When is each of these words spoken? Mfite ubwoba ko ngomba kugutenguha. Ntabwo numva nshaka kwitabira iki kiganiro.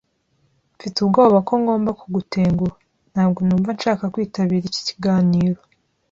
Mfite 0.75 0.97
ubwoba 1.01 1.37
ko 1.47 1.53
ngomba 1.61 1.91
kugutenguha. 2.01 2.75
Ntabwo 3.13 3.39
numva 3.45 3.69
nshaka 3.77 4.03
kwitabira 4.13 4.65
iki 4.69 4.81
kiganiro. 4.87 5.59